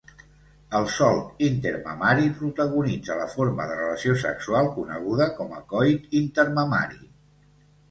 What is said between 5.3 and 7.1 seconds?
com a coit intermamari.